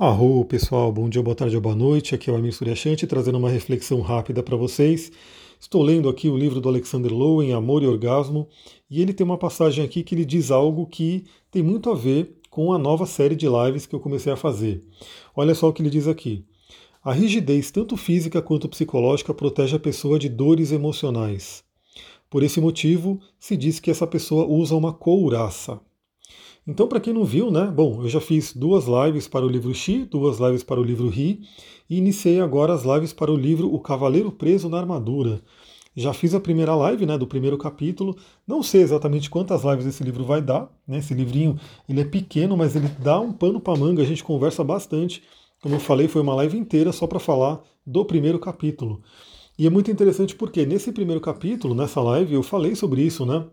[0.00, 2.14] Arro, pessoal, bom dia, boa tarde ou boa noite.
[2.14, 5.10] Aqui é o Amir Suryashanti trazendo uma reflexão rápida para vocês.
[5.58, 8.46] Estou lendo aqui o livro do Alexander Lowen, Amor e Orgasmo,
[8.88, 12.38] e ele tem uma passagem aqui que ele diz algo que tem muito a ver
[12.48, 14.84] com a nova série de lives que eu comecei a fazer.
[15.34, 16.44] Olha só o que ele diz aqui.
[17.02, 21.64] A rigidez, tanto física quanto psicológica, protege a pessoa de dores emocionais.
[22.30, 25.80] Por esse motivo, se diz que essa pessoa usa uma couraça.
[26.68, 27.64] Então, para quem não viu, né?
[27.74, 31.08] Bom, eu já fiz duas lives para o livro Xi, duas lives para o livro
[31.08, 31.40] Ri,
[31.88, 35.40] e iniciei agora as lives para o livro O Cavaleiro Preso na Armadura.
[35.96, 38.14] Já fiz a primeira live, né, do primeiro capítulo.
[38.46, 40.98] Não sei exatamente quantas lives esse livro vai dar, né?
[40.98, 44.62] Esse livrinho, ele é pequeno, mas ele dá um pano para manga, a gente conversa
[44.62, 45.22] bastante.
[45.62, 49.00] Como eu falei, foi uma live inteira só para falar do primeiro capítulo.
[49.58, 53.46] E é muito interessante porque nesse primeiro capítulo, nessa live, eu falei sobre isso, né?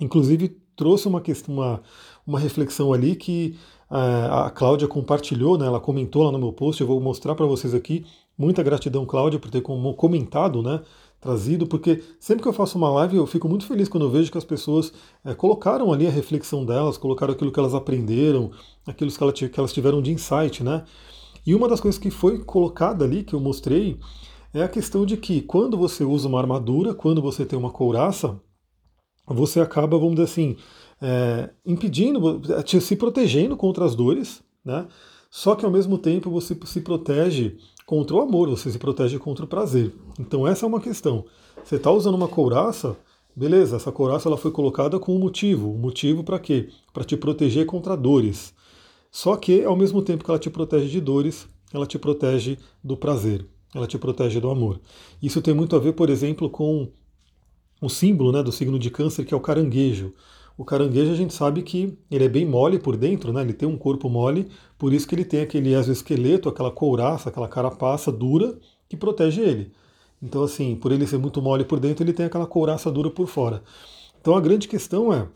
[0.00, 1.82] Inclusive trouxe uma questão, uma,
[2.26, 3.56] uma reflexão ali que
[3.90, 7.46] uh, a Cláudia compartilhou, né, ela comentou lá no meu post, eu vou mostrar para
[7.46, 8.06] vocês aqui.
[8.36, 10.80] Muita gratidão, Cláudia, por ter comentado, né,
[11.20, 14.32] trazido, porque sempre que eu faço uma live eu fico muito feliz quando eu vejo
[14.32, 14.90] que as pessoas
[15.22, 18.50] é, colocaram ali a reflexão delas, colocaram aquilo que elas aprenderam,
[18.86, 20.84] aquilo que elas tiveram de insight, né?
[21.46, 23.98] E uma das coisas que foi colocada ali, que eu mostrei,
[24.52, 28.40] é a questão de que quando você usa uma armadura, quando você tem uma couraça,
[29.34, 30.56] você acaba, vamos dizer assim,
[31.00, 32.42] é, impedindo,
[32.80, 34.86] se protegendo contra as dores, né?
[35.30, 37.56] Só que ao mesmo tempo você se protege
[37.86, 39.92] contra o amor, você se protege contra o prazer.
[40.18, 41.24] Então essa é uma questão.
[41.64, 42.96] Você está usando uma couraça,
[43.34, 43.76] beleza?
[43.76, 45.70] Essa couraça ela foi colocada com um motivo.
[45.70, 46.68] Um motivo para quê?
[46.92, 48.52] Para te proteger contra dores.
[49.10, 52.96] Só que ao mesmo tempo que ela te protege de dores, ela te protege do
[52.96, 53.46] prazer.
[53.72, 54.80] Ela te protege do amor.
[55.22, 56.88] Isso tem muito a ver, por exemplo, com
[57.80, 60.12] o símbolo né, do signo de câncer, que é o caranguejo.
[60.56, 63.40] O caranguejo a gente sabe que ele é bem mole por dentro, né?
[63.40, 67.48] ele tem um corpo mole, por isso que ele tem aquele exoesqueleto, aquela couraça, aquela
[67.48, 69.72] carapaça dura que protege ele.
[70.22, 73.26] Então, assim, por ele ser muito mole por dentro, ele tem aquela couraça dura por
[73.26, 73.62] fora.
[74.20, 75.26] Então, a grande questão é: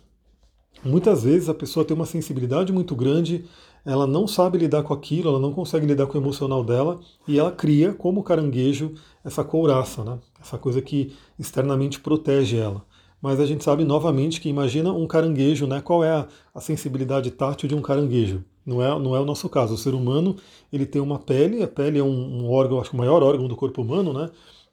[0.84, 3.44] muitas vezes a pessoa tem uma sensibilidade muito grande,
[3.84, 7.38] ela não sabe lidar com aquilo, ela não consegue lidar com o emocional dela e
[7.38, 10.18] ela cria, como caranguejo, essa couraça, né?
[10.40, 12.84] essa coisa que externamente protege ela.
[13.20, 15.80] Mas a gente sabe novamente que imagina um caranguejo, né?
[15.80, 18.44] Qual é a, a sensibilidade tátil de um caranguejo?
[18.66, 19.72] Não é, não é o nosso caso.
[19.72, 20.36] O ser humano
[20.70, 23.48] ele tem uma pele, a pele é um, um órgão, acho que o maior órgão
[23.48, 24.28] do corpo humano, né?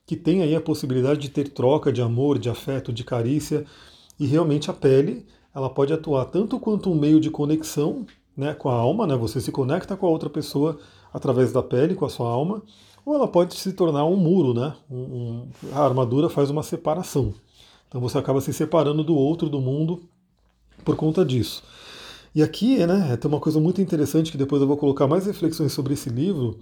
[0.06, 3.64] Que tem aí a possibilidade de ter troca de amor, de afeto, de carícia.
[4.20, 5.24] E realmente a pele
[5.54, 9.16] ela pode atuar tanto quanto um meio de conexão né, com a alma, né?
[9.16, 10.78] Você se conecta com a outra pessoa
[11.12, 12.62] através da pele, com a sua alma,
[13.04, 14.74] ou ela pode se tornar um muro, né?
[14.90, 17.34] Um, um, a armadura faz uma separação.
[17.88, 20.02] Então você acaba se separando do outro, do mundo,
[20.84, 21.62] por conta disso.
[22.34, 25.72] E aqui né, tem uma coisa muito interessante que depois eu vou colocar mais reflexões
[25.72, 26.58] sobre esse livro,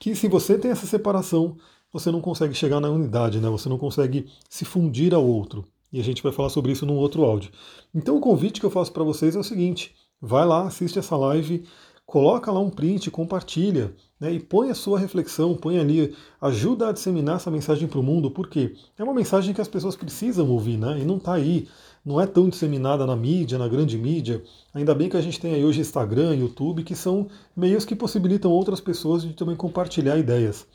[0.00, 1.56] que se você tem essa separação,
[1.92, 3.48] você não consegue chegar na unidade, né?
[3.48, 5.64] Você não consegue se fundir ao outro.
[5.96, 7.50] E a gente vai falar sobre isso num outro áudio.
[7.94, 11.16] Então o convite que eu faço para vocês é o seguinte: vai lá, assiste essa
[11.16, 11.64] live,
[12.04, 16.92] coloca lá um print, compartilha, né, e põe a sua reflexão, põe ali, ajuda a
[16.92, 20.76] disseminar essa mensagem para o mundo, porque é uma mensagem que as pessoas precisam ouvir,
[20.76, 21.66] né, e não está aí,
[22.04, 24.44] não é tão disseminada na mídia, na grande mídia.
[24.74, 27.26] Ainda bem que a gente tem aí hoje Instagram, YouTube, que são
[27.56, 30.66] meios que possibilitam outras pessoas de também compartilhar ideias.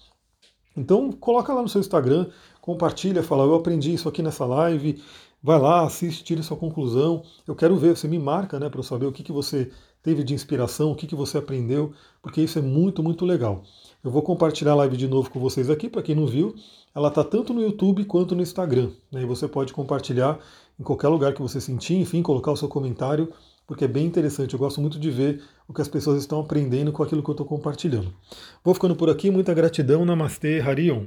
[0.76, 2.28] Então coloca lá no seu Instagram,
[2.62, 5.02] compartilha, fala, eu aprendi isso aqui nessa live,
[5.44, 7.24] vai lá, assiste, tire sua conclusão.
[7.48, 9.72] Eu quero ver, você me marca, né, para eu saber o que, que você
[10.04, 13.64] teve de inspiração, o que, que você aprendeu, porque isso é muito, muito legal.
[14.04, 16.56] Eu vou compartilhar a live de novo com vocês aqui, para quem não viu.
[16.94, 18.90] Ela está tanto no YouTube quanto no Instagram.
[19.12, 20.40] Né, e você pode compartilhar
[20.80, 23.32] em qualquer lugar que você sentir, enfim, colocar o seu comentário,
[23.72, 24.54] porque é bem interessante.
[24.54, 27.32] Eu gosto muito de ver o que as pessoas estão aprendendo com aquilo que eu
[27.32, 28.14] estou compartilhando.
[28.62, 30.04] Vou ficando por aqui, muita gratidão.
[30.04, 31.06] Namastê, Harion.